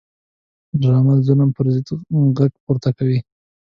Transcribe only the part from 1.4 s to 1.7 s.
پر